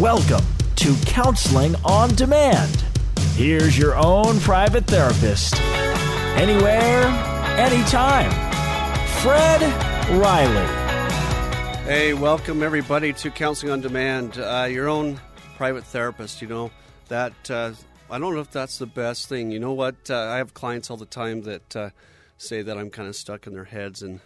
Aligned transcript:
Welcome 0.00 0.44
to 0.76 0.94
Counseling 1.06 1.74
on 1.84 2.10
Demand. 2.10 2.84
Here's 3.34 3.76
your 3.76 3.96
own 3.96 4.38
private 4.38 4.86
therapist. 4.86 5.60
Anywhere, 6.36 7.02
anytime. 7.58 8.30
Fred 9.20 9.60
Riley. 10.20 11.82
Hey, 11.82 12.14
welcome 12.14 12.62
everybody 12.62 13.12
to 13.14 13.30
Counseling 13.32 13.72
on 13.72 13.80
Demand. 13.80 14.38
Uh, 14.38 14.68
your 14.70 14.86
own 14.88 15.20
private 15.56 15.82
therapist, 15.82 16.40
you 16.42 16.46
know, 16.46 16.70
that 17.08 17.50
uh, 17.50 17.72
I 18.08 18.20
don't 18.20 18.36
know 18.36 18.40
if 18.40 18.52
that's 18.52 18.78
the 18.78 18.86
best 18.86 19.28
thing. 19.28 19.50
You 19.50 19.58
know 19.58 19.72
what? 19.72 19.96
Uh, 20.08 20.16
I 20.16 20.36
have 20.36 20.54
clients 20.54 20.92
all 20.92 20.96
the 20.96 21.06
time 21.06 21.42
that 21.42 21.74
uh, 21.74 21.90
say 22.36 22.62
that 22.62 22.78
I'm 22.78 22.90
kind 22.90 23.08
of 23.08 23.16
stuck 23.16 23.48
in 23.48 23.52
their 23.52 23.64
heads, 23.64 24.02
and 24.02 24.20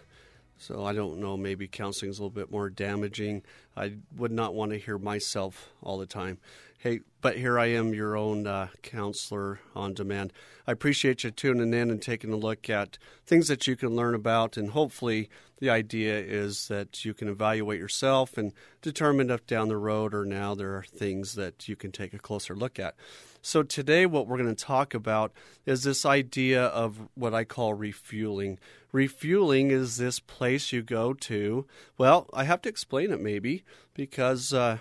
so 0.57 0.85
I 0.85 0.93
don't 0.93 1.19
know. 1.19 1.37
Maybe 1.37 1.67
counseling 1.67 2.11
is 2.11 2.19
a 2.19 2.21
little 2.21 2.29
bit 2.29 2.51
more 2.51 2.69
damaging. 2.69 3.43
I 3.75 3.93
would 4.15 4.31
not 4.31 4.53
want 4.53 4.71
to 4.71 4.77
hear 4.77 4.97
myself 4.97 5.69
all 5.81 5.97
the 5.97 6.05
time. 6.05 6.37
Hey, 6.83 6.99
but 7.21 7.37
here 7.37 7.57
I 7.57 7.67
am, 7.67 7.93
your 7.93 8.17
own 8.17 8.45
uh, 8.45 8.67
counselor 8.81 9.61
on 9.73 9.93
demand. 9.93 10.33
I 10.67 10.73
appreciate 10.73 11.23
you 11.23 11.31
tuning 11.31 11.73
in 11.73 11.89
and 11.89 12.01
taking 12.01 12.33
a 12.33 12.35
look 12.35 12.69
at 12.69 12.97
things 13.25 13.47
that 13.47 13.65
you 13.67 13.77
can 13.77 13.95
learn 13.95 14.13
about, 14.13 14.57
and 14.57 14.71
hopefully, 14.71 15.29
the 15.59 15.69
idea 15.69 16.19
is 16.19 16.67
that 16.67 17.05
you 17.05 17.13
can 17.13 17.29
evaluate 17.29 17.79
yourself 17.79 18.37
and 18.37 18.51
determine 18.81 19.29
if 19.29 19.47
down 19.47 19.69
the 19.69 19.77
road 19.77 20.13
or 20.13 20.25
now 20.25 20.55
there 20.55 20.75
are 20.75 20.83
things 20.83 21.35
that 21.35 21.69
you 21.69 21.77
can 21.77 21.93
take 21.93 22.13
a 22.13 22.19
closer 22.19 22.53
look 22.53 22.77
at. 22.77 22.95
So, 23.41 23.63
today, 23.63 24.05
what 24.05 24.27
we're 24.27 24.35
going 24.35 24.53
to 24.53 24.65
talk 24.65 24.93
about 24.93 25.31
is 25.65 25.83
this 25.83 26.05
idea 26.05 26.65
of 26.65 27.07
what 27.15 27.33
I 27.33 27.45
call 27.45 27.73
refueling. 27.75 28.59
Refueling 28.91 29.71
is 29.71 29.95
this 29.95 30.19
place 30.19 30.73
you 30.73 30.81
go 30.81 31.13
to. 31.13 31.65
Well, 31.97 32.29
I 32.33 32.43
have 32.43 32.61
to 32.63 32.69
explain 32.69 33.11
it 33.11 33.21
maybe 33.21 33.63
because. 33.93 34.51
Uh, 34.51 34.79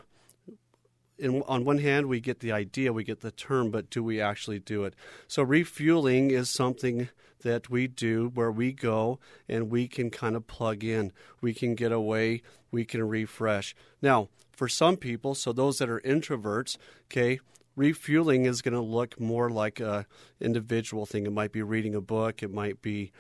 in, 1.22 1.42
on 1.42 1.64
one 1.64 1.78
hand, 1.78 2.06
we 2.06 2.20
get 2.20 2.40
the 2.40 2.52
idea, 2.52 2.92
we 2.92 3.04
get 3.04 3.20
the 3.20 3.30
term, 3.30 3.70
but 3.70 3.88
do 3.90 4.02
we 4.02 4.20
actually 4.20 4.58
do 4.58 4.84
it? 4.84 4.94
So, 5.28 5.42
refueling 5.42 6.30
is 6.30 6.50
something 6.50 7.08
that 7.42 7.70
we 7.70 7.86
do 7.86 8.30
where 8.34 8.50
we 8.50 8.72
go 8.72 9.18
and 9.48 9.70
we 9.70 9.88
can 9.88 10.10
kind 10.10 10.36
of 10.36 10.46
plug 10.46 10.84
in. 10.84 11.12
We 11.40 11.54
can 11.54 11.74
get 11.74 11.92
away, 11.92 12.42
we 12.70 12.84
can 12.84 13.06
refresh. 13.06 13.74
Now, 14.00 14.28
for 14.52 14.68
some 14.68 14.96
people, 14.96 15.34
so 15.34 15.52
those 15.52 15.78
that 15.78 15.88
are 15.88 16.00
introverts, 16.00 16.76
okay, 17.06 17.40
refueling 17.76 18.44
is 18.44 18.62
going 18.62 18.74
to 18.74 18.80
look 18.80 19.18
more 19.20 19.50
like 19.50 19.80
a 19.80 20.06
individual 20.40 21.06
thing. 21.06 21.26
It 21.26 21.32
might 21.32 21.52
be 21.52 21.62
reading 21.62 21.94
a 21.94 22.00
book, 22.00 22.42
it 22.42 22.52
might 22.52 22.82
be 22.82 23.12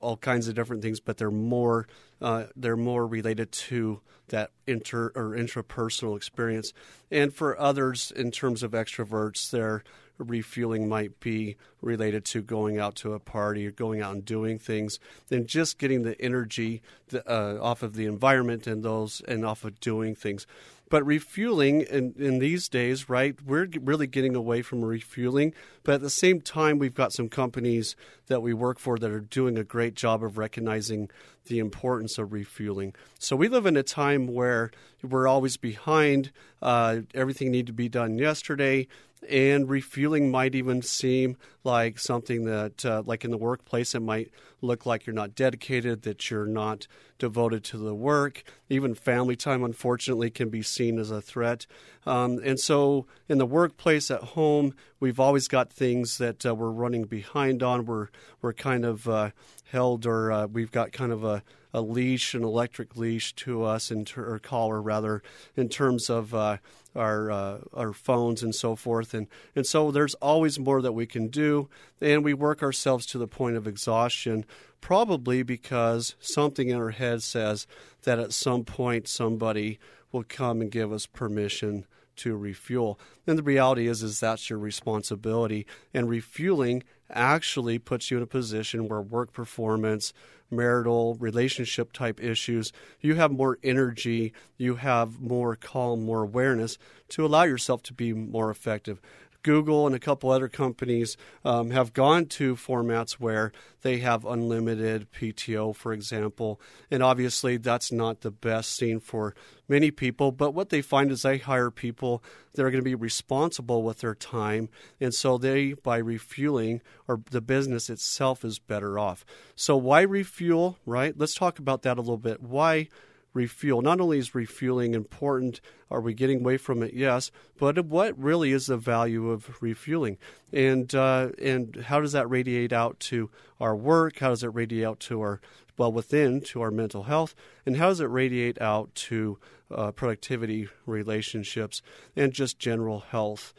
all 0.00 0.16
kinds 0.16 0.48
of 0.48 0.54
different 0.54 0.82
things, 0.82 1.00
but 1.00 1.18
they're 1.18 1.30
more 1.30 1.86
uh, 2.20 2.44
they're 2.56 2.76
more 2.76 3.06
related 3.06 3.52
to 3.52 4.00
that 4.28 4.50
inter 4.66 5.12
or 5.14 5.30
intrapersonal 5.36 6.16
experience. 6.16 6.72
And 7.10 7.34
for 7.34 7.58
others, 7.58 8.12
in 8.14 8.30
terms 8.30 8.62
of 8.62 8.72
extroverts, 8.72 9.50
their 9.50 9.82
refueling 10.18 10.88
might 10.88 11.18
be 11.20 11.56
related 11.80 12.24
to 12.26 12.42
going 12.42 12.78
out 12.78 12.94
to 12.94 13.14
a 13.14 13.18
party 13.18 13.66
or 13.66 13.70
going 13.70 14.02
out 14.02 14.14
and 14.14 14.24
doing 14.24 14.58
things, 14.58 14.98
and 15.30 15.46
just 15.46 15.78
getting 15.78 16.02
the 16.02 16.20
energy 16.20 16.82
uh, 17.26 17.56
off 17.60 17.82
of 17.82 17.94
the 17.94 18.06
environment 18.06 18.66
and 18.66 18.82
those 18.82 19.22
and 19.26 19.44
off 19.44 19.64
of 19.64 19.80
doing 19.80 20.14
things. 20.14 20.46
But 20.90 21.06
refueling 21.06 21.82
in, 21.82 22.14
in 22.18 22.40
these 22.40 22.68
days, 22.68 23.08
right, 23.08 23.40
we're 23.46 23.68
really 23.80 24.08
getting 24.08 24.34
away 24.34 24.60
from 24.60 24.84
refueling. 24.84 25.54
But 25.84 25.94
at 25.94 26.00
the 26.00 26.10
same 26.10 26.40
time, 26.40 26.78
we've 26.78 26.94
got 26.94 27.12
some 27.12 27.28
companies 27.28 27.94
that 28.30 28.40
we 28.40 28.54
work 28.54 28.78
for 28.78 28.96
that 28.96 29.10
are 29.10 29.20
doing 29.20 29.58
a 29.58 29.64
great 29.64 29.94
job 29.94 30.24
of 30.24 30.38
recognizing 30.38 31.10
the 31.46 31.58
importance 31.58 32.16
of 32.16 32.32
refueling. 32.32 32.94
So 33.18 33.36
we 33.36 33.48
live 33.48 33.66
in 33.66 33.76
a 33.76 33.82
time 33.82 34.28
where 34.28 34.70
we're 35.02 35.26
always 35.26 35.56
behind. 35.56 36.30
Uh, 36.62 37.00
everything 37.12 37.50
need 37.50 37.66
to 37.66 37.72
be 37.72 37.88
done 37.88 38.18
yesterday 38.18 38.86
and 39.28 39.68
refueling 39.68 40.30
might 40.30 40.54
even 40.54 40.82
seem 40.82 41.36
like 41.62 41.98
something 41.98 42.44
that 42.44 42.84
uh, 42.84 43.02
like 43.04 43.24
in 43.24 43.30
the 43.30 43.36
workplace 43.36 43.94
it 43.94 44.00
might 44.00 44.30
look 44.62 44.86
like 44.86 45.06
you're 45.06 45.14
not 45.14 45.34
dedicated 45.34 46.02
that 46.02 46.30
you're 46.30 46.46
not 46.46 46.86
devoted 47.18 47.62
to 47.62 47.76
the 47.76 47.94
work 47.94 48.42
even 48.68 48.94
family 48.94 49.36
time 49.36 49.62
unfortunately 49.62 50.30
can 50.30 50.48
be 50.48 50.62
seen 50.62 50.98
as 50.98 51.10
a 51.10 51.20
threat 51.20 51.66
um, 52.06 52.40
and 52.42 52.58
so 52.58 53.06
in 53.28 53.38
the 53.38 53.46
workplace 53.46 54.10
at 54.10 54.22
home 54.22 54.74
we've 55.00 55.18
always 55.18 55.48
got 55.48 55.72
things 55.72 56.18
that 56.18 56.46
uh, 56.46 56.54
we're 56.54 56.70
running 56.70 57.04
behind 57.04 57.62
on 57.62 57.86
we're, 57.86 58.08
we're 58.40 58.52
kind 58.52 58.84
of 58.84 59.08
uh, 59.08 59.30
held 59.72 60.06
or 60.06 60.30
uh, 60.30 60.46
we've 60.46 60.70
got 60.70 60.92
kind 60.92 61.12
of 61.12 61.24
a 61.24 61.42
a 61.72 61.80
leash, 61.80 62.34
an 62.34 62.42
electric 62.42 62.96
leash 62.96 63.32
to 63.34 63.62
us, 63.64 63.90
in 63.90 64.04
ter- 64.04 64.34
or 64.34 64.38
collar 64.38 64.82
rather, 64.82 65.22
in 65.56 65.68
terms 65.68 66.10
of 66.10 66.34
uh, 66.34 66.56
our 66.96 67.30
uh, 67.30 67.58
our 67.72 67.92
phones 67.92 68.42
and 68.42 68.54
so 68.54 68.74
forth. 68.74 69.14
And 69.14 69.28
and 69.54 69.66
so 69.66 69.90
there's 69.90 70.14
always 70.14 70.58
more 70.58 70.82
that 70.82 70.92
we 70.92 71.06
can 71.06 71.28
do, 71.28 71.68
and 72.00 72.24
we 72.24 72.34
work 72.34 72.62
ourselves 72.62 73.06
to 73.06 73.18
the 73.18 73.28
point 73.28 73.56
of 73.56 73.66
exhaustion. 73.66 74.44
Probably 74.80 75.42
because 75.42 76.16
something 76.20 76.70
in 76.70 76.76
our 76.76 76.90
head 76.90 77.22
says 77.22 77.66
that 78.02 78.18
at 78.18 78.32
some 78.32 78.64
point 78.64 79.06
somebody 79.06 79.78
will 80.10 80.24
come 80.26 80.60
and 80.60 80.70
give 80.70 80.90
us 80.90 81.06
permission 81.06 81.86
to 82.20 82.36
refuel. 82.36 82.98
And 83.26 83.38
the 83.38 83.42
reality 83.42 83.86
is 83.86 84.02
is 84.02 84.20
that's 84.20 84.50
your 84.50 84.58
responsibility. 84.58 85.66
And 85.92 86.08
refueling 86.08 86.82
actually 87.10 87.78
puts 87.78 88.10
you 88.10 88.16
in 88.16 88.22
a 88.22 88.26
position 88.26 88.88
where 88.88 89.00
work 89.00 89.32
performance, 89.32 90.12
marital, 90.50 91.14
relationship 91.14 91.92
type 91.92 92.22
issues, 92.22 92.72
you 93.00 93.14
have 93.14 93.30
more 93.30 93.58
energy, 93.62 94.32
you 94.56 94.76
have 94.76 95.20
more 95.20 95.56
calm, 95.56 96.04
more 96.04 96.22
awareness 96.22 96.78
to 97.08 97.24
allow 97.24 97.44
yourself 97.44 97.82
to 97.84 97.92
be 97.92 98.12
more 98.12 98.50
effective. 98.50 99.00
Google 99.42 99.86
and 99.86 99.94
a 99.94 100.00
couple 100.00 100.30
other 100.30 100.48
companies 100.48 101.16
um, 101.44 101.70
have 101.70 101.92
gone 101.92 102.26
to 102.26 102.56
formats 102.56 103.12
where 103.12 103.52
they 103.82 103.98
have 103.98 104.24
unlimited 104.24 105.10
PTO, 105.12 105.74
for 105.74 105.92
example. 105.92 106.60
And 106.90 107.02
obviously, 107.02 107.56
that's 107.56 107.90
not 107.90 108.20
the 108.20 108.30
best 108.30 108.76
scene 108.76 109.00
for 109.00 109.34
many 109.68 109.90
people. 109.90 110.32
But 110.32 110.52
what 110.52 110.68
they 110.68 110.82
find 110.82 111.10
is 111.10 111.22
they 111.22 111.38
hire 111.38 111.70
people 111.70 112.22
that 112.54 112.64
are 112.64 112.70
going 112.70 112.82
to 112.82 112.90
be 112.90 112.94
responsible 112.94 113.82
with 113.82 114.00
their 114.00 114.14
time. 114.14 114.68
And 115.00 115.14
so 115.14 115.38
they, 115.38 115.72
by 115.72 115.98
refueling, 115.98 116.82
or 117.08 117.20
the 117.30 117.40
business 117.40 117.88
itself 117.88 118.44
is 118.44 118.58
better 118.58 118.98
off. 118.98 119.24
So, 119.56 119.76
why 119.76 120.02
refuel, 120.02 120.78
right? 120.84 121.14
Let's 121.16 121.34
talk 121.34 121.58
about 121.58 121.82
that 121.82 121.98
a 121.98 122.02
little 122.02 122.18
bit. 122.18 122.42
Why? 122.42 122.88
Refuel. 123.32 123.82
Not 123.82 124.00
only 124.00 124.18
is 124.18 124.34
refueling 124.34 124.94
important, 124.94 125.60
are 125.90 126.00
we 126.00 126.14
getting 126.14 126.40
away 126.40 126.56
from 126.56 126.82
it? 126.82 126.94
Yes, 126.94 127.30
but 127.58 127.84
what 127.86 128.18
really 128.18 128.52
is 128.52 128.66
the 128.66 128.76
value 128.76 129.30
of 129.30 129.60
refueling, 129.60 130.18
and 130.52 130.94
uh, 130.94 131.30
and 131.40 131.76
how 131.86 132.00
does 132.00 132.12
that 132.12 132.28
radiate 132.28 132.72
out 132.72 133.00
to 133.00 133.30
our 133.60 133.76
work? 133.76 134.18
How 134.18 134.30
does 134.30 134.44
it 134.44 134.54
radiate 134.54 134.86
out 134.86 135.00
to 135.00 135.20
our 135.20 135.40
well 135.76 135.92
within 135.92 136.40
to 136.42 136.60
our 136.60 136.70
mental 136.70 137.04
health, 137.04 137.34
and 137.64 137.76
how 137.76 137.88
does 137.88 138.00
it 138.00 138.06
radiate 138.06 138.60
out 138.60 138.94
to 138.94 139.38
uh, 139.70 139.92
productivity, 139.92 140.68
relationships, 140.86 141.82
and 142.16 142.32
just 142.32 142.58
general 142.58 143.00
health? 143.00 143.54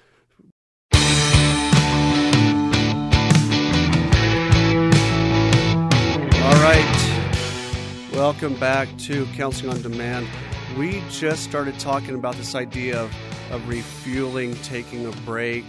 Welcome 8.22 8.54
back 8.60 8.88
to 9.00 9.26
Counseling 9.36 9.74
on 9.74 9.82
Demand. 9.82 10.28
we 10.78 11.02
just 11.10 11.44
started 11.44 11.80
talking 11.80 12.14
about 12.14 12.36
this 12.36 12.54
idea 12.54 13.02
of, 13.02 13.12
of 13.50 13.68
refueling, 13.68 14.54
taking 14.58 15.08
a 15.08 15.12
break, 15.26 15.66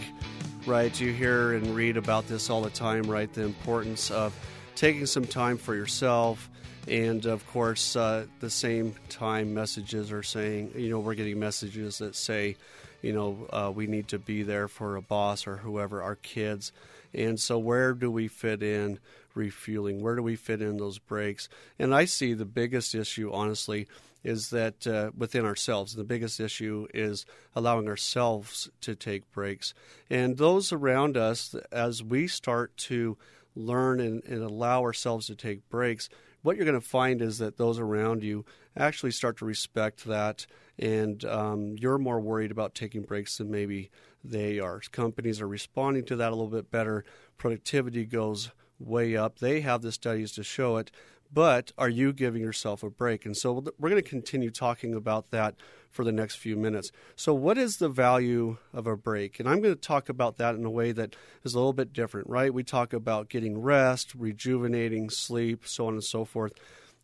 right? 0.66 1.00
You 1.00 1.14
hear 1.14 1.54
and 1.54 1.74
read 1.74 1.96
about 1.96 2.28
this 2.28 2.50
all 2.50 2.60
the 2.60 2.68
time, 2.68 3.04
right? 3.04 3.32
The 3.32 3.44
importance 3.44 4.10
of 4.10 4.38
taking 4.74 5.06
some 5.06 5.24
time 5.24 5.56
for 5.56 5.74
yourself. 5.74 6.50
And 6.86 7.24
of 7.24 7.46
course, 7.46 7.96
uh, 7.96 8.26
the 8.40 8.50
same 8.50 8.96
time 9.08 9.54
messages 9.54 10.12
are 10.12 10.22
saying, 10.22 10.72
you 10.76 10.90
know, 10.90 10.98
we're 10.98 11.14
getting 11.14 11.38
messages 11.38 11.96
that 11.98 12.14
say, 12.14 12.58
you 13.02 13.12
know, 13.12 13.46
uh, 13.50 13.70
we 13.74 13.86
need 13.86 14.08
to 14.08 14.18
be 14.18 14.42
there 14.42 14.68
for 14.68 14.96
a 14.96 15.02
boss 15.02 15.46
or 15.46 15.58
whoever, 15.58 16.02
our 16.02 16.16
kids. 16.16 16.72
And 17.12 17.38
so, 17.38 17.58
where 17.58 17.92
do 17.92 18.10
we 18.10 18.28
fit 18.28 18.62
in 18.62 18.98
refueling? 19.34 20.00
Where 20.00 20.16
do 20.16 20.22
we 20.22 20.36
fit 20.36 20.62
in 20.62 20.78
those 20.78 20.98
breaks? 20.98 21.48
And 21.78 21.94
I 21.94 22.06
see 22.06 22.32
the 22.32 22.44
biggest 22.46 22.94
issue, 22.94 23.30
honestly, 23.32 23.86
is 24.24 24.50
that 24.50 24.86
uh, 24.86 25.10
within 25.16 25.44
ourselves. 25.44 25.94
The 25.94 26.04
biggest 26.04 26.40
issue 26.40 26.86
is 26.94 27.26
allowing 27.54 27.88
ourselves 27.88 28.70
to 28.82 28.94
take 28.94 29.30
breaks. 29.32 29.74
And 30.08 30.38
those 30.38 30.72
around 30.72 31.16
us, 31.16 31.54
as 31.70 32.02
we 32.02 32.28
start 32.28 32.76
to 32.78 33.18
learn 33.54 34.00
and, 34.00 34.22
and 34.24 34.42
allow 34.42 34.82
ourselves 34.82 35.26
to 35.26 35.34
take 35.34 35.68
breaks, 35.68 36.08
what 36.42 36.56
you're 36.56 36.66
going 36.66 36.80
to 36.80 36.86
find 36.86 37.22
is 37.22 37.38
that 37.38 37.56
those 37.56 37.78
around 37.78 38.22
you 38.22 38.44
actually 38.76 39.12
start 39.12 39.38
to 39.38 39.44
respect 39.44 40.04
that, 40.04 40.46
and 40.78 41.24
um, 41.24 41.76
you're 41.78 41.98
more 41.98 42.20
worried 42.20 42.50
about 42.50 42.74
taking 42.74 43.02
breaks 43.02 43.38
than 43.38 43.50
maybe 43.50 43.90
they 44.24 44.58
are. 44.58 44.80
Companies 44.90 45.40
are 45.40 45.48
responding 45.48 46.04
to 46.04 46.16
that 46.16 46.28
a 46.28 46.34
little 46.34 46.50
bit 46.50 46.70
better. 46.70 47.04
Productivity 47.38 48.04
goes 48.04 48.50
way 48.78 49.16
up. 49.16 49.38
They 49.38 49.60
have 49.60 49.82
the 49.82 49.92
studies 49.92 50.32
to 50.32 50.42
show 50.42 50.76
it, 50.76 50.90
but 51.32 51.72
are 51.78 51.88
you 51.88 52.12
giving 52.12 52.42
yourself 52.42 52.82
a 52.82 52.90
break? 52.90 53.24
And 53.24 53.36
so 53.36 53.64
we're 53.78 53.90
going 53.90 54.02
to 54.02 54.08
continue 54.08 54.50
talking 54.50 54.94
about 54.94 55.30
that 55.30 55.54
for 55.92 56.04
the 56.04 56.10
next 56.10 56.36
few 56.36 56.56
minutes. 56.56 56.90
So, 57.14 57.32
what 57.34 57.58
is 57.58 57.76
the 57.76 57.88
value 57.88 58.56
of 58.72 58.86
a 58.86 58.96
break? 58.96 59.38
And 59.38 59.48
I'm 59.48 59.60
going 59.60 59.74
to 59.74 59.80
talk 59.80 60.08
about 60.08 60.38
that 60.38 60.54
in 60.54 60.64
a 60.64 60.70
way 60.70 60.90
that 60.92 61.14
is 61.44 61.54
a 61.54 61.58
little 61.58 61.72
bit 61.72 61.92
different, 61.92 62.28
right? 62.28 62.52
We 62.52 62.64
talk 62.64 62.92
about 62.92 63.28
getting 63.28 63.60
rest, 63.60 64.14
rejuvenating, 64.14 65.10
sleep, 65.10 65.66
so 65.66 65.86
on 65.86 65.94
and 65.94 66.04
so 66.04 66.24
forth. 66.24 66.54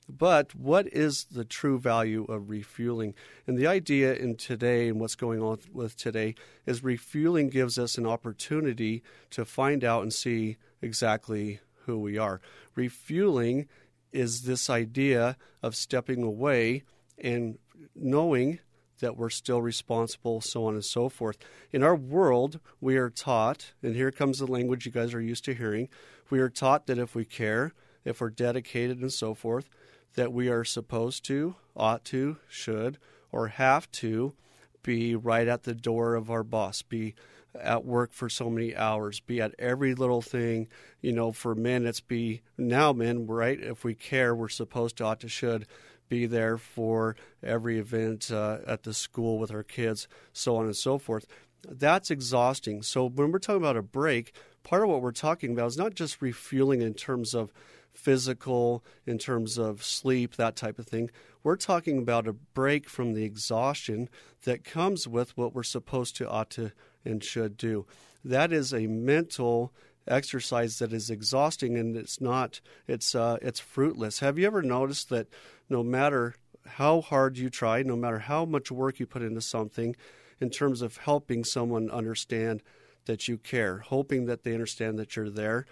But 0.08 0.54
what 0.54 0.88
is 0.88 1.26
the 1.30 1.44
true 1.44 1.78
value 1.78 2.24
of 2.24 2.48
refueling? 2.48 3.14
And 3.46 3.58
the 3.58 3.66
idea 3.66 4.14
in 4.14 4.36
today 4.36 4.88
and 4.88 4.98
what's 4.98 5.14
going 5.14 5.42
on 5.42 5.58
with 5.70 5.96
today 5.96 6.34
is 6.64 6.82
refueling 6.82 7.50
gives 7.50 7.78
us 7.78 7.98
an 7.98 8.06
opportunity 8.06 9.02
to 9.30 9.44
find 9.44 9.84
out 9.84 10.02
and 10.02 10.12
see 10.12 10.56
exactly 10.80 11.60
who 11.84 11.98
we 11.98 12.16
are. 12.16 12.40
Refueling 12.74 13.68
is 14.10 14.42
this 14.42 14.70
idea 14.70 15.36
of 15.62 15.76
stepping 15.76 16.22
away 16.22 16.84
and 17.18 17.58
knowing 17.94 18.60
that 19.00 19.16
we're 19.16 19.30
still 19.30 19.62
responsible, 19.62 20.40
so 20.40 20.66
on 20.66 20.74
and 20.74 20.84
so 20.84 21.08
forth. 21.08 21.38
In 21.72 21.82
our 21.82 21.96
world, 21.96 22.60
we 22.80 22.96
are 22.96 23.10
taught, 23.10 23.72
and 23.82 23.94
here 23.94 24.10
comes 24.10 24.38
the 24.38 24.46
language 24.46 24.86
you 24.86 24.92
guys 24.92 25.14
are 25.14 25.20
used 25.20 25.44
to 25.44 25.54
hearing, 25.54 25.88
we 26.30 26.40
are 26.40 26.48
taught 26.48 26.86
that 26.86 26.98
if 26.98 27.14
we 27.14 27.24
care, 27.24 27.72
if 28.04 28.20
we're 28.20 28.30
dedicated, 28.30 29.00
and 29.00 29.12
so 29.12 29.34
forth, 29.34 29.68
that 30.14 30.32
we 30.32 30.48
are 30.48 30.64
supposed 30.64 31.24
to, 31.26 31.56
ought 31.76 32.04
to, 32.06 32.36
should, 32.48 32.98
or 33.30 33.48
have 33.48 33.90
to 33.92 34.34
be 34.82 35.14
right 35.14 35.48
at 35.48 35.64
the 35.64 35.74
door 35.74 36.14
of 36.14 36.30
our 36.30 36.42
boss, 36.42 36.82
be 36.82 37.14
at 37.60 37.84
work 37.84 38.12
for 38.12 38.28
so 38.28 38.50
many 38.50 38.74
hours, 38.76 39.20
be 39.20 39.40
at 39.40 39.54
every 39.58 39.94
little 39.94 40.22
thing. 40.22 40.68
You 41.00 41.12
know, 41.12 41.32
for 41.32 41.54
men, 41.54 41.86
it's 41.86 42.00
be 42.00 42.42
now 42.56 42.92
men, 42.92 43.26
right? 43.26 43.60
If 43.60 43.84
we 43.84 43.94
care, 43.94 44.34
we're 44.34 44.48
supposed 44.48 44.96
to, 44.98 45.04
ought 45.04 45.20
to, 45.20 45.28
should 45.28 45.66
be 46.08 46.26
there 46.26 46.58
for 46.58 47.16
every 47.42 47.78
event 47.78 48.30
uh, 48.30 48.58
at 48.66 48.82
the 48.82 48.94
school 48.94 49.38
with 49.38 49.50
our 49.50 49.62
kids, 49.62 50.08
so 50.32 50.56
on 50.56 50.64
and 50.64 50.76
so 50.76 50.98
forth. 50.98 51.26
That's 51.68 52.10
exhausting. 52.10 52.82
So 52.82 53.08
when 53.08 53.32
we're 53.32 53.38
talking 53.38 53.62
about 53.62 53.76
a 53.76 53.82
break, 53.82 54.32
part 54.62 54.82
of 54.82 54.88
what 54.88 55.02
we're 55.02 55.12
talking 55.12 55.52
about 55.52 55.66
is 55.68 55.78
not 55.78 55.94
just 55.94 56.22
refueling 56.22 56.82
in 56.82 56.94
terms 56.94 57.34
of 57.34 57.52
physical, 57.92 58.84
in 59.06 59.18
terms 59.18 59.58
of 59.58 59.84
sleep, 59.84 60.36
that 60.36 60.54
type 60.54 60.78
of 60.78 60.86
thing. 60.86 61.10
We're 61.42 61.56
talking 61.56 61.98
about 61.98 62.28
a 62.28 62.32
break 62.32 62.88
from 62.88 63.14
the 63.14 63.24
exhaustion 63.24 64.08
that 64.44 64.64
comes 64.64 65.08
with 65.08 65.36
what 65.36 65.54
we're 65.54 65.64
supposed 65.64 66.16
to, 66.16 66.28
ought 66.28 66.50
to, 66.50 66.70
and 67.04 67.22
should 67.24 67.56
do. 67.56 67.86
That 68.24 68.52
is 68.52 68.72
a 68.72 68.86
mental 68.86 69.72
exercise 70.10 70.78
that 70.78 70.92
is 70.92 71.10
exhausting 71.10 71.76
and 71.76 71.96
it's 71.96 72.20
not 72.20 72.60
it's 72.86 73.14
uh, 73.14 73.38
it's 73.42 73.60
fruitless. 73.60 74.20
Have 74.20 74.38
you 74.38 74.46
ever 74.46 74.62
noticed 74.62 75.08
that 75.10 75.28
no 75.68 75.82
matter 75.82 76.34
how 76.66 77.00
hard 77.00 77.38
you 77.38 77.50
try, 77.50 77.82
no 77.82 77.96
matter 77.96 78.18
how 78.18 78.44
much 78.44 78.70
work 78.70 79.00
you 79.00 79.06
put 79.06 79.22
into 79.22 79.40
something 79.40 79.96
in 80.40 80.50
terms 80.50 80.82
of 80.82 80.98
helping 80.98 81.44
someone 81.44 81.90
understand 81.90 82.62
that 83.06 83.26
you 83.26 83.38
care, 83.38 83.78
hoping 83.78 84.26
that 84.26 84.44
they 84.44 84.52
understand 84.52 84.98
that 84.98 85.16
you're 85.16 85.30
there, 85.30 85.66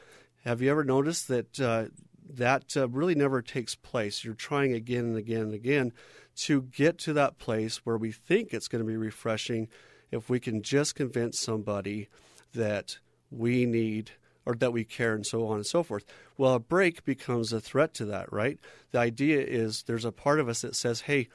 have 0.45 0.63
you 0.63 0.71
ever 0.71 0.85
noticed 0.85 1.29
that 1.29 1.61
uh, 1.61 1.87
that 2.29 2.77
uh, 2.77 2.89
really 2.89 3.15
never 3.15 3.43
takes 3.43 3.75
place? 3.75 4.25
You're 4.25 4.35
trying 4.35 4.73
again 4.73 5.05
and 5.05 5.17
again 5.17 5.43
and 5.43 5.55
again 5.55 5.93
to 6.37 6.63
get 6.63 6.99
to 6.99 7.13
that 7.15 7.39
place 7.39 7.79
where 7.85 7.97
we 7.97 8.13
think 8.13 8.53
it's 8.53 8.69
going 8.69 8.85
to 8.85 8.89
be 8.89 8.97
refreshing 8.97 9.69
if 10.11 10.29
we 10.29 10.39
can 10.39 10.63
just 10.63 10.95
convince 10.95 11.41
somebody 11.41 12.09
that 12.55 12.99
we 13.31 13.67
need 13.67 14.13
or 14.47 14.55
that 14.55 14.73
we 14.73 14.85
care 14.85 15.15
and 15.15 15.27
so 15.27 15.47
on 15.49 15.57
and 15.57 15.67
so 15.67 15.83
forth. 15.83 16.05
Well, 16.39 16.55
a 16.55 16.61
break 16.61 17.05
becomes 17.05 17.53
a 17.53 17.61
threat 17.61 17.93
to 17.95 18.05
that, 18.07 18.33
right? 18.33 18.59
The 18.93 19.01
idea 19.01 19.41
is 19.41 19.83
there's 19.83 20.05
a 20.05 20.13
part 20.13 20.41
of 20.41 20.49
us 20.49 20.63
that 20.63 20.77
says, 20.77 21.03
hey, 21.03 21.29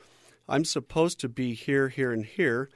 I'm 0.48 0.66
supposed 0.66 1.20
to 1.20 1.30
be 1.30 1.54
here, 1.54 1.90
here, 1.90 2.12
and 2.12 2.26
here, 2.26 2.70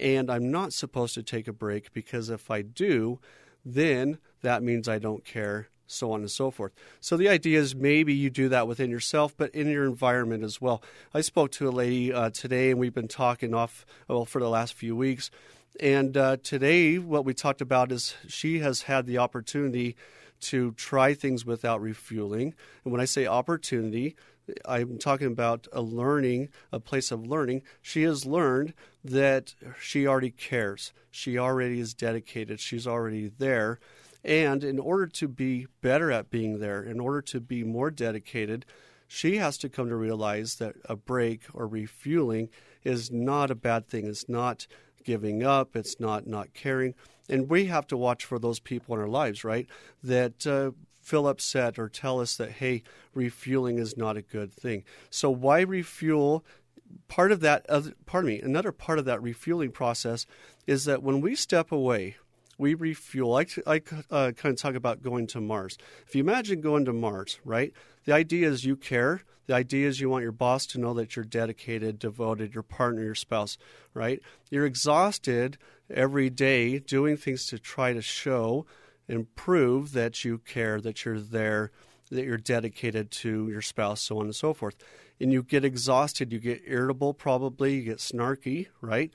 and 0.00 0.30
I'm 0.30 0.50
not 0.50 0.72
supposed 0.72 1.14
to 1.14 1.22
take 1.22 1.46
a 1.46 1.52
break 1.52 1.92
because 1.92 2.30
if 2.30 2.50
I 2.50 2.62
do, 2.62 3.20
then 3.64 4.18
that 4.40 4.62
means 4.62 4.88
I 4.88 4.98
don't 4.98 5.24
care, 5.24 5.68
so 5.86 6.12
on 6.12 6.20
and 6.20 6.30
so 6.30 6.50
forth. 6.50 6.72
So 7.00 7.16
the 7.16 7.28
idea 7.28 7.60
is 7.60 7.74
maybe 7.74 8.14
you 8.14 8.30
do 8.30 8.48
that 8.48 8.66
within 8.66 8.90
yourself, 8.90 9.34
but 9.36 9.54
in 9.54 9.68
your 9.68 9.84
environment 9.84 10.42
as 10.42 10.60
well. 10.60 10.82
I 11.12 11.20
spoke 11.20 11.52
to 11.52 11.68
a 11.68 11.70
lady 11.70 12.12
uh, 12.12 12.30
today, 12.30 12.70
and 12.70 12.80
we've 12.80 12.94
been 12.94 13.08
talking 13.08 13.54
off 13.54 13.84
well 14.08 14.24
for 14.24 14.40
the 14.40 14.48
last 14.48 14.74
few 14.74 14.96
weeks 14.96 15.30
and 15.80 16.16
uh, 16.16 16.36
today, 16.42 16.98
what 16.98 17.24
we 17.24 17.34
talked 17.34 17.60
about 17.60 17.92
is 17.92 18.14
she 18.28 18.58
has 18.60 18.82
had 18.82 19.06
the 19.06 19.18
opportunity 19.18 19.96
to 20.40 20.72
try 20.72 21.14
things 21.14 21.46
without 21.46 21.80
refueling. 21.80 22.54
And 22.84 22.92
when 22.92 23.00
I 23.00 23.04
say 23.04 23.26
opportunity, 23.26 24.16
I'm 24.64 24.98
talking 24.98 25.28
about 25.28 25.68
a 25.72 25.80
learning, 25.82 26.48
a 26.72 26.80
place 26.80 27.10
of 27.10 27.26
learning. 27.26 27.62
She 27.80 28.02
has 28.02 28.26
learned 28.26 28.74
that 29.04 29.54
she 29.80 30.06
already 30.06 30.30
cares. 30.30 30.92
She 31.10 31.38
already 31.38 31.80
is 31.80 31.94
dedicated. 31.94 32.60
She's 32.60 32.86
already 32.86 33.30
there. 33.38 33.78
And 34.24 34.62
in 34.62 34.78
order 34.78 35.06
to 35.06 35.28
be 35.28 35.66
better 35.80 36.10
at 36.10 36.30
being 36.30 36.58
there, 36.58 36.82
in 36.82 37.00
order 37.00 37.22
to 37.22 37.40
be 37.40 37.64
more 37.64 37.90
dedicated, 37.90 38.66
she 39.06 39.36
has 39.36 39.58
to 39.58 39.68
come 39.68 39.88
to 39.88 39.96
realize 39.96 40.56
that 40.56 40.74
a 40.86 40.96
break 40.96 41.42
or 41.52 41.66
refueling 41.66 42.48
is 42.84 43.10
not 43.10 43.50
a 43.50 43.54
bad 43.54 43.86
thing. 43.86 44.06
It's 44.06 44.28
not 44.28 44.66
giving 45.04 45.42
up, 45.42 45.76
it's 45.76 45.98
not 46.00 46.26
not 46.26 46.54
caring. 46.54 46.94
And 47.28 47.48
we 47.48 47.66
have 47.66 47.86
to 47.88 47.96
watch 47.96 48.24
for 48.24 48.38
those 48.38 48.60
people 48.60 48.94
in 48.94 49.00
our 49.00 49.08
lives, 49.08 49.44
right? 49.44 49.66
That 50.02 50.46
uh, 50.46 50.72
feel 51.00 51.26
upset 51.26 51.78
or 51.78 51.88
tell 51.88 52.20
us 52.20 52.36
that, 52.36 52.52
hey, 52.52 52.82
refueling 53.14 53.78
is 53.78 53.96
not 53.96 54.16
a 54.16 54.22
good 54.22 54.52
thing. 54.52 54.84
So, 55.10 55.30
why 55.30 55.60
refuel? 55.60 56.44
Part 57.08 57.32
of 57.32 57.40
that, 57.40 57.64
other, 57.70 57.94
pardon 58.04 58.28
me, 58.28 58.40
another 58.42 58.70
part 58.70 58.98
of 58.98 59.06
that 59.06 59.22
refueling 59.22 59.70
process 59.70 60.26
is 60.66 60.84
that 60.84 61.02
when 61.02 61.22
we 61.22 61.34
step 61.34 61.72
away, 61.72 62.16
we 62.58 62.74
refuel. 62.74 63.34
I, 63.34 63.46
I 63.66 63.80
uh, 64.10 64.32
kind 64.32 64.52
of 64.52 64.56
talk 64.56 64.74
about 64.74 65.02
going 65.02 65.26
to 65.28 65.40
Mars. 65.40 65.78
If 66.06 66.14
you 66.14 66.22
imagine 66.22 66.60
going 66.60 66.84
to 66.84 66.92
Mars, 66.92 67.40
right? 67.46 67.72
The 68.04 68.12
idea 68.12 68.48
is 68.48 68.64
you 68.64 68.76
care. 68.76 69.22
The 69.46 69.54
idea 69.54 69.88
is 69.88 70.00
you 70.00 70.08
want 70.08 70.22
your 70.22 70.32
boss 70.32 70.66
to 70.66 70.78
know 70.78 70.94
that 70.94 71.16
you're 71.16 71.24
dedicated, 71.24 71.98
devoted, 71.98 72.54
your 72.54 72.62
partner, 72.62 73.02
your 73.02 73.14
spouse, 73.14 73.58
right? 73.92 74.20
You're 74.50 74.66
exhausted 74.66 75.58
every 75.90 76.30
day 76.30 76.78
doing 76.78 77.16
things 77.16 77.46
to 77.46 77.58
try 77.58 77.92
to 77.92 78.02
show 78.02 78.66
and 79.08 79.34
prove 79.34 79.92
that 79.92 80.24
you 80.24 80.38
care, 80.38 80.80
that 80.80 81.04
you're 81.04 81.20
there, 81.20 81.70
that 82.10 82.24
you're 82.24 82.36
dedicated 82.36 83.10
to 83.10 83.48
your 83.48 83.62
spouse, 83.62 84.00
so 84.00 84.18
on 84.18 84.26
and 84.26 84.34
so 84.34 84.54
forth. 84.54 84.76
And 85.20 85.32
you 85.32 85.42
get 85.42 85.64
exhausted, 85.64 86.32
you 86.32 86.38
get 86.38 86.62
irritable, 86.66 87.14
probably, 87.14 87.76
you 87.76 87.82
get 87.82 87.98
snarky, 87.98 88.68
right? 88.80 89.10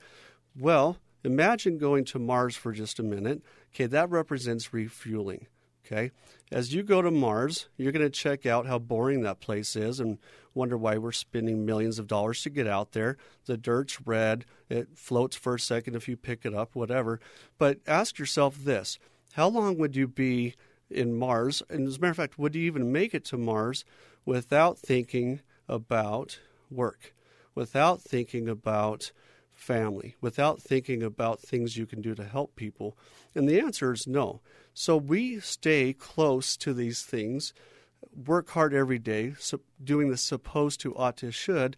Well, 0.58 0.98
imagine 1.24 1.78
going 1.78 2.04
to 2.06 2.18
Mars 2.18 2.56
for 2.56 2.72
just 2.72 2.98
a 2.98 3.02
minute. 3.02 3.42
Okay, 3.74 3.86
that 3.86 4.10
represents 4.10 4.72
refueling. 4.72 5.46
Okay. 5.90 6.10
As 6.52 6.74
you 6.74 6.82
go 6.82 7.00
to 7.00 7.10
Mars, 7.10 7.68
you're 7.78 7.92
going 7.92 8.04
to 8.04 8.10
check 8.10 8.44
out 8.44 8.66
how 8.66 8.78
boring 8.78 9.22
that 9.22 9.40
place 9.40 9.74
is 9.74 10.00
and 10.00 10.18
wonder 10.52 10.76
why 10.76 10.98
we're 10.98 11.12
spending 11.12 11.64
millions 11.64 11.98
of 11.98 12.06
dollars 12.06 12.42
to 12.42 12.50
get 12.50 12.66
out 12.66 12.92
there. 12.92 13.16
The 13.46 13.56
dirt's 13.56 13.98
red, 14.02 14.44
it 14.68 14.88
floats 14.94 15.34
for 15.34 15.54
a 15.54 15.60
second 15.60 15.96
if 15.96 16.06
you 16.06 16.16
pick 16.16 16.44
it 16.44 16.54
up, 16.54 16.74
whatever. 16.74 17.20
But 17.56 17.78
ask 17.86 18.18
yourself 18.18 18.56
this 18.58 18.98
how 19.32 19.48
long 19.48 19.78
would 19.78 19.96
you 19.96 20.06
be 20.06 20.54
in 20.90 21.14
Mars? 21.18 21.62
And 21.70 21.88
as 21.88 21.96
a 21.96 22.00
matter 22.00 22.10
of 22.10 22.16
fact, 22.16 22.38
would 22.38 22.54
you 22.54 22.62
even 22.62 22.92
make 22.92 23.14
it 23.14 23.24
to 23.26 23.38
Mars 23.38 23.84
without 24.26 24.78
thinking 24.78 25.40
about 25.68 26.38
work? 26.70 27.14
without 27.58 28.00
thinking 28.00 28.48
about 28.48 29.10
family, 29.50 30.14
without 30.20 30.62
thinking 30.62 31.02
about 31.02 31.40
things 31.40 31.76
you 31.76 31.86
can 31.86 32.00
do 32.00 32.14
to 32.14 32.22
help 32.22 32.54
people? 32.54 32.96
And 33.34 33.48
the 33.48 33.58
answer 33.58 33.92
is 33.92 34.06
no. 34.06 34.40
So 34.80 34.96
we 34.96 35.40
stay 35.40 35.92
close 35.92 36.56
to 36.58 36.72
these 36.72 37.02
things, 37.02 37.52
work 38.14 38.50
hard 38.50 38.72
every 38.72 39.00
day, 39.00 39.34
so 39.36 39.58
doing 39.82 40.08
the 40.08 40.16
supposed 40.16 40.80
to, 40.82 40.94
ought 40.94 41.16
to, 41.16 41.32
should, 41.32 41.76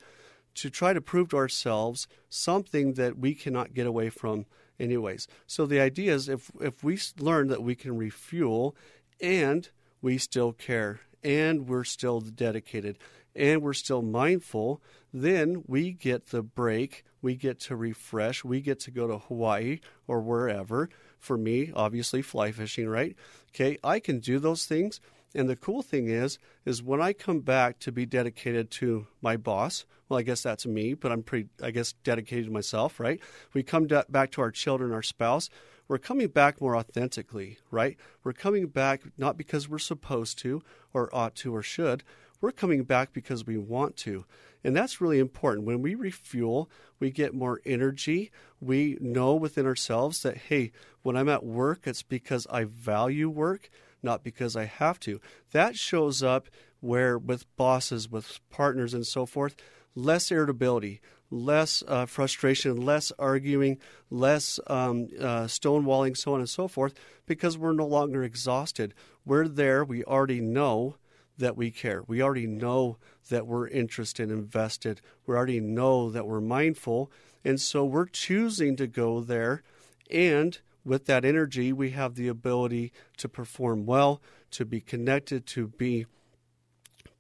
to 0.57 0.69
try 0.69 0.93
to 0.93 1.01
prove 1.01 1.31
to 1.31 1.39
ourselves 1.39 2.07
something 2.29 2.93
that 2.95 3.17
we 3.17 3.35
cannot 3.35 3.73
get 3.73 3.87
away 3.87 4.11
from 4.11 4.45
anyways. 4.79 5.29
So 5.47 5.65
the 5.65 5.81
idea 5.81 6.13
is 6.13 6.29
if 6.29 6.51
if 6.61 6.85
we 6.85 6.99
learn 7.19 7.49
that 7.49 7.63
we 7.63 7.75
can 7.75 7.97
refuel 7.97 8.77
and 9.19 9.71
we 10.03 10.19
still 10.19 10.53
care 10.53 11.01
and 11.25 11.67
we're 11.67 11.85
still 11.85 12.21
dedicated 12.21 12.99
and 13.35 13.63
we're 13.63 13.73
still 13.73 14.03
mindful, 14.03 14.83
then 15.11 15.65
we 15.67 15.93
get 15.93 16.27
the 16.27 16.43
break, 16.43 17.05
we 17.23 17.35
get 17.35 17.61
to 17.61 17.77
refresh, 17.77 18.45
we 18.45 18.61
get 18.61 18.79
to 18.81 18.91
go 18.91 19.07
to 19.07 19.17
Hawaii 19.17 19.81
or 20.07 20.21
wherever. 20.21 20.91
For 21.21 21.37
me, 21.37 21.71
obviously 21.75 22.23
fly 22.23 22.51
fishing, 22.51 22.89
right? 22.89 23.15
Okay, 23.55 23.79
I 23.85 24.01
can 24.01 24.19
do 24.19 24.39
those 24.39 24.65
things. 24.65 25.01
And 25.35 25.49
the 25.49 25.55
cool 25.55 25.83
thing 25.83 26.09
is, 26.09 26.39
is 26.65 26.83
when 26.83 27.01
I 27.01 27.13
come 27.13 27.41
back 27.41 27.79
to 27.81 27.93
be 27.93 28.05
dedicated 28.05 28.71
to 28.73 29.07
my 29.23 29.37
boss, 29.37 29.85
well, 30.09 30.19
I 30.19 30.23
guess 30.23 30.43
that's 30.43 30.67
me, 30.67 30.95
but 30.95 31.13
I'm 31.13 31.23
pretty, 31.23 31.49
I 31.63 31.71
guess, 31.71 31.93
dedicated 32.03 32.47
to 32.47 32.51
myself, 32.51 32.99
right? 32.99 33.21
We 33.55 33.63
come 33.63 33.87
back 33.87 34.33
to 34.33 34.41
our 34.41 34.51
children, 34.51 34.93
our 34.93 35.03
spouse, 35.03 35.49
we're 35.91 35.99
coming 35.99 36.29
back 36.29 36.61
more 36.61 36.77
authentically, 36.77 37.59
right? 37.73 37.97
We're 38.23 38.33
coming 38.33 38.69
back 38.69 39.03
not 39.19 39.37
because 39.37 39.69
we're 39.69 39.81
supposed 39.81 40.39
to 40.39 40.63
or 40.95 41.13
ought 41.13 41.35
to 41.37 41.53
or 41.53 41.63
should. 41.65 42.05
We're 42.41 42.53
coming 42.53 42.85
back 42.85 43.13
because 43.13 43.45
we 43.45 43.59
want 43.59 43.97
to. 43.99 44.25
And 44.63 44.77
that's 44.77 45.01
really 45.01 45.19
important. 45.19 45.67
When 45.67 45.83
we 45.83 45.95
refuel, 45.95 46.71
we 46.99 47.11
get 47.11 47.35
more 47.35 47.61
energy. 47.65 48.31
We 48.61 48.99
know 49.01 49.35
within 49.35 49.67
ourselves 49.67 50.23
that, 50.23 50.37
hey, 50.37 50.73
when 51.03 51.17
I'm 51.17 51.29
at 51.29 51.45
work, 51.45 51.87
it's 51.87 52.03
because 52.03 52.47
I 52.51 52.65
value 52.65 53.29
work, 53.29 53.71
not 54.03 54.23
because 54.23 54.57
I 54.57 54.65
have 54.65 55.01
to. 55.01 55.21
That 55.53 55.77
shows 55.77 56.23
up 56.23 56.49
where, 56.81 57.19
with 57.19 57.45
bosses, 57.57 58.11
with 58.11 58.41
partners, 58.51 58.95
and 58.95 59.07
so 59.07 59.27
forth, 59.27 59.57
less 59.95 60.31
irritability, 60.31 61.01
less 61.31 61.83
uh, 61.87 62.07
frustration, 62.07 62.77
less 62.77 63.13
arguing, 63.19 63.79
less 64.11 64.59
um, 64.67 65.09
uh, 65.19 65.45
stonewalling, 65.45 66.17
so 66.17 66.35
on 66.35 66.41
and 66.41 66.49
so 66.49 66.69
forth, 66.69 66.95
because 67.27 67.57
we're 67.57 67.73
no 67.73 67.87
longer 67.87 68.23
exhausted. 68.23 68.95
We're 69.25 69.49
there. 69.49 69.85
We 69.85 70.05
already 70.05 70.41
know 70.41 70.97
that 71.41 71.57
we 71.57 71.71
care. 71.71 72.03
We 72.07 72.23
already 72.23 72.47
know 72.47 72.97
that 73.29 73.47
we're 73.47 73.69
interested, 73.69 74.31
invested. 74.31 75.01
We 75.27 75.35
already 75.35 75.61
know 75.61 76.11
that 76.11 76.27
we're 76.27 76.41
mindful. 76.41 77.11
And 77.45 77.61
so 77.61 77.85
we're 77.85 78.07
choosing 78.07 78.77
to 78.77 78.87
go 78.87 79.21
there. 79.21 79.63
And 80.11 80.59
with 80.85 81.07
that 81.07 81.25
energy, 81.25 81.73
we 81.73 81.91
have 81.91 82.15
the 82.15 82.29
ability 82.29 82.93
to 83.19 83.29
perform 83.29 83.87
well, 83.87 84.23
to 84.53 84.65
be 84.65 84.81
connected, 84.81 85.47
to 85.47 85.69
be 85.69 86.07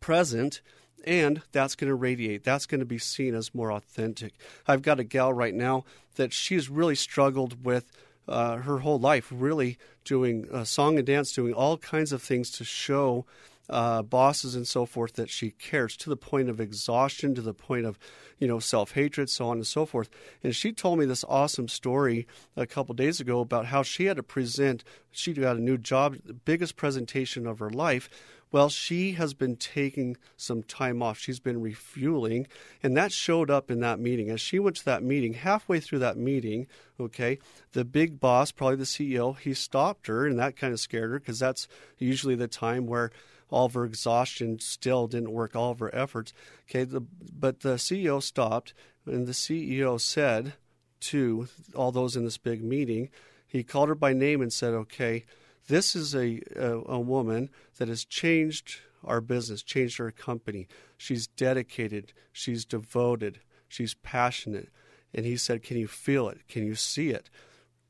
present 0.00 0.60
and 1.04 1.42
that's 1.52 1.74
going 1.74 1.88
to 1.88 1.94
radiate. 1.94 2.44
That's 2.44 2.66
going 2.66 2.80
to 2.80 2.86
be 2.86 2.98
seen 2.98 3.34
as 3.34 3.54
more 3.54 3.72
authentic. 3.72 4.34
I've 4.66 4.82
got 4.82 5.00
a 5.00 5.04
gal 5.04 5.32
right 5.32 5.54
now 5.54 5.84
that 6.16 6.32
she's 6.32 6.68
really 6.68 6.94
struggled 6.94 7.64
with 7.64 7.90
uh, 8.28 8.56
her 8.58 8.78
whole 8.78 8.98
life, 8.98 9.28
really 9.30 9.78
doing 10.04 10.46
uh, 10.52 10.64
song 10.64 10.98
and 10.98 11.06
dance, 11.06 11.32
doing 11.32 11.52
all 11.52 11.78
kinds 11.78 12.12
of 12.12 12.22
things 12.22 12.50
to 12.52 12.64
show 12.64 13.26
uh, 13.70 14.02
bosses 14.02 14.54
and 14.54 14.66
so 14.66 14.84
forth 14.84 15.14
that 15.14 15.30
she 15.30 15.50
cares 15.52 15.96
to 15.98 16.10
the 16.10 16.16
point 16.16 16.50
of 16.50 16.60
exhaustion, 16.60 17.34
to 17.34 17.40
the 17.40 17.54
point 17.54 17.86
of, 17.86 17.98
you 18.38 18.46
know, 18.46 18.58
self 18.58 18.92
hatred, 18.92 19.30
so 19.30 19.48
on 19.48 19.58
and 19.58 19.66
so 19.66 19.86
forth. 19.86 20.10
And 20.42 20.54
she 20.54 20.72
told 20.72 20.98
me 20.98 21.06
this 21.06 21.24
awesome 21.28 21.68
story 21.68 22.26
a 22.56 22.66
couple 22.66 22.94
days 22.94 23.20
ago 23.20 23.40
about 23.40 23.66
how 23.66 23.82
she 23.82 24.06
had 24.06 24.16
to 24.16 24.22
present. 24.22 24.84
She 25.10 25.32
got 25.32 25.56
a 25.56 25.60
new 25.60 25.78
job, 25.78 26.16
the 26.24 26.34
biggest 26.34 26.76
presentation 26.76 27.46
of 27.46 27.60
her 27.60 27.70
life 27.70 28.10
well, 28.52 28.68
she 28.68 29.12
has 29.12 29.32
been 29.32 29.56
taking 29.56 30.16
some 30.36 30.64
time 30.64 31.02
off. 31.02 31.18
She's 31.18 31.38
been 31.38 31.60
refueling, 31.60 32.48
and 32.82 32.96
that 32.96 33.12
showed 33.12 33.48
up 33.48 33.70
in 33.70 33.78
that 33.80 34.00
meeting. 34.00 34.28
As 34.28 34.40
she 34.40 34.58
went 34.58 34.76
to 34.76 34.84
that 34.86 35.04
meeting, 35.04 35.34
halfway 35.34 35.78
through 35.78 36.00
that 36.00 36.16
meeting, 36.16 36.66
okay, 36.98 37.38
the 37.72 37.84
big 37.84 38.18
boss, 38.18 38.50
probably 38.50 38.76
the 38.76 38.84
CEO, 38.84 39.38
he 39.38 39.54
stopped 39.54 40.08
her, 40.08 40.26
and 40.26 40.38
that 40.40 40.56
kind 40.56 40.72
of 40.72 40.80
scared 40.80 41.10
her 41.10 41.20
because 41.20 41.38
that's 41.38 41.68
usually 41.98 42.34
the 42.34 42.48
time 42.48 42.86
where 42.86 43.12
all 43.50 43.66
of 43.66 43.74
her 43.74 43.84
exhaustion 43.84 44.58
still 44.60 45.06
didn't 45.06 45.32
work, 45.32 45.54
all 45.54 45.72
of 45.72 45.78
her 45.80 45.94
efforts. 45.94 46.32
Okay, 46.68 46.84
the, 46.84 47.00
but 47.00 47.60
the 47.60 47.74
CEO 47.74 48.22
stopped, 48.22 48.74
and 49.06 49.26
the 49.26 49.32
CEO 49.32 50.00
said 50.00 50.54
to 51.00 51.48
all 51.74 51.92
those 51.92 52.16
in 52.16 52.24
this 52.24 52.38
big 52.38 52.62
meeting, 52.62 53.10
he 53.46 53.62
called 53.62 53.88
her 53.88 53.94
by 53.94 54.12
name 54.12 54.40
and 54.40 54.52
said, 54.52 54.72
okay, 54.74 55.24
this 55.68 55.96
is 55.96 56.14
a, 56.14 56.40
a, 56.56 56.82
a 56.86 57.00
woman 57.00 57.50
that 57.78 57.88
has 57.88 58.04
changed 58.04 58.80
our 59.04 59.20
business, 59.20 59.62
changed 59.62 60.00
our 60.00 60.10
company. 60.10 60.68
She's 60.96 61.26
dedicated, 61.26 62.12
she's 62.32 62.64
devoted, 62.64 63.40
she's 63.68 63.94
passionate. 63.94 64.68
And 65.14 65.26
he 65.26 65.36
said, 65.36 65.62
Can 65.62 65.76
you 65.76 65.88
feel 65.88 66.28
it? 66.28 66.46
Can 66.48 66.66
you 66.66 66.74
see 66.74 67.10
it? 67.10 67.30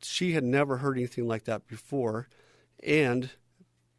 She 0.03 0.33
had 0.33 0.45
never 0.45 0.79
heard 0.79 0.97
anything 0.97 1.27
like 1.27 1.45
that 1.45 1.67
before. 1.67 2.29
And, 2.83 3.31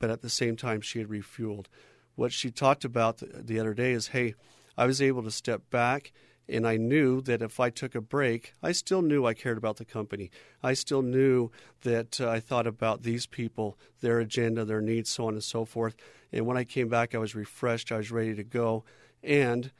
but 0.02 0.10
at 0.10 0.22
the 0.22 0.30
same 0.30 0.58
time, 0.58 0.82
she 0.82 1.00
had 1.00 1.08
refueled. 1.08 1.68
What 2.16 2.34
she 2.34 2.52
talked 2.52 2.84
about 2.84 3.20
the, 3.20 3.28
the 3.28 3.60
other 3.60 3.74
day 3.74 3.92
is 3.92 4.08
hey, 4.08 4.34
I 4.78 4.86
was 4.86 5.02
able 5.02 5.24
to 5.24 5.32
step 5.32 5.70
back 5.70 6.12
and 6.50 6.68
I 6.68 6.76
knew 6.76 7.22
that 7.22 7.42
if 7.42 7.60
I 7.60 7.70
took 7.70 7.96
a 7.96 8.02
break, 8.02 8.54
I 8.62 8.74
still 8.74 9.02
knew 9.02 9.26
I 9.26 9.34
cared 9.34 9.58
about 9.58 9.78
the 9.78 9.86
company. 9.86 10.32
I 10.62 10.74
still 10.74 11.02
knew 11.02 11.52
that 11.84 12.20
uh, 12.20 12.30
I 12.30 12.40
thought 12.40 12.68
about 12.68 13.04
these 13.04 13.26
people, 13.26 13.78
their 14.02 14.20
agenda, 14.20 14.66
their 14.66 14.82
needs, 14.82 15.10
so 15.10 15.28
on 15.28 15.34
and 15.34 15.44
so 15.44 15.64
forth. 15.64 15.96
And 16.34 16.46
when 16.46 16.58
I 16.58 16.64
came 16.64 16.90
back, 16.90 17.16
I 17.16 17.20
was 17.20 17.36
refreshed, 17.36 17.92
I 17.92 17.98
was 17.98 18.12
ready 18.12 18.36
to 18.36 18.44
go. 18.44 18.84
And 19.24 19.72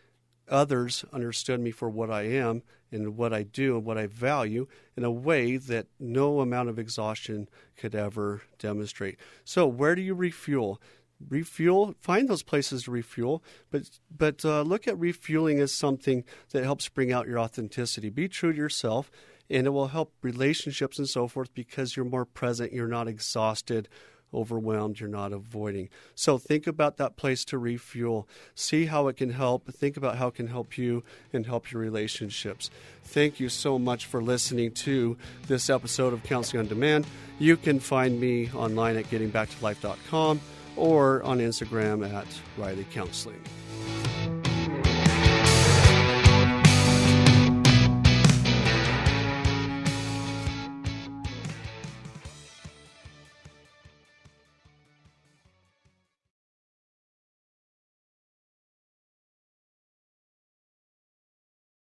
others 0.52 1.06
understood 1.12 1.60
me 1.60 1.72
for 1.72 1.90
what 1.90 2.12
I 2.12 2.24
am 2.24 2.64
and 2.92 3.16
what 3.16 3.34
I 3.34 3.44
do 3.44 3.78
and 3.78 3.86
what 3.86 3.98
I 3.98 4.08
value 4.08 4.68
in 4.98 5.04
a 5.04 5.12
way 5.12 5.58
that 5.58 5.88
no 6.00 6.42
amount 6.42 6.70
of 6.70 6.78
exhaustion 6.78 7.48
could 7.78 7.96
ever 7.96 8.42
demonstrate. 8.60 9.18
So, 9.46 9.66
where 9.66 9.96
do 9.96 10.02
you 10.02 10.14
refuel? 10.14 10.82
refuel 11.30 11.94
find 12.02 12.28
those 12.28 12.42
places 12.42 12.84
to 12.84 12.90
refuel 12.90 13.44
but 13.70 13.84
but 14.18 14.44
uh, 14.44 14.64
look 14.64 14.88
at 14.88 14.98
refueling 14.98 15.60
as 15.60 15.72
something 15.72 16.24
that 16.52 16.64
helps 16.64 16.90
bring 16.90 17.12
out 17.12 17.28
your 17.28 17.38
authenticity 17.38 18.10
be 18.10 18.28
true 18.28 18.52
to 18.52 18.58
yourself 18.58 19.12
and 19.48 19.68
it 19.68 19.70
will 19.70 19.90
help 19.90 20.14
relationships 20.24 20.98
and 20.98 21.08
so 21.08 21.28
forth 21.28 21.54
because 21.54 21.96
you're 21.96 22.06
more 22.06 22.26
present 22.26 22.74
you're 22.74 22.88
not 22.88 23.08
exhausted 23.08 23.88
overwhelmed 24.34 25.00
you're 25.00 25.10
not 25.10 25.34
avoiding. 25.34 25.90
So 26.16 26.38
think 26.38 26.68
about 26.68 26.98
that 26.98 27.18
place 27.18 27.44
to 27.46 27.58
refuel. 27.58 28.28
See 28.56 28.86
how 28.86 29.08
it 29.08 29.18
can 29.18 29.32
help. 29.32 29.72
Think 29.74 29.98
about 29.98 30.18
how 30.18 30.28
it 30.28 30.36
can 30.36 30.48
help 30.48 30.78
you 30.78 31.04
and 31.34 31.46
help 31.46 31.72
your 31.72 31.82
relationships. 31.82 32.70
Thank 33.04 33.40
you 33.40 33.50
so 33.50 33.78
much 33.78 34.06
for 34.06 34.22
listening 34.22 34.72
to 34.72 35.18
this 35.48 35.70
episode 35.70 36.14
of 36.14 36.24
counseling 36.24 36.62
on 36.62 36.68
demand. 36.68 37.06
You 37.40 37.58
can 37.58 37.80
find 37.80 38.20
me 38.20 38.50
online 38.52 38.98
at 38.98 39.06
gettingbacktolife.com 39.06 40.42
or 40.76 41.24
on 41.24 41.40
Instagram 41.40 42.10
at 42.12 42.28
Riley 42.58 42.86
Counseling. 42.92 43.42